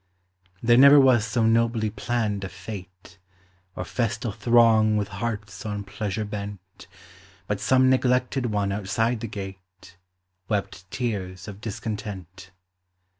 [0.63, 3.17] There never was so nobly planned a fête,
[3.75, 6.87] Or festal throng with hearts on pleasure bent,
[7.45, 9.97] But some neglected one outside the gate
[10.49, 12.49] Wept tears of discontent.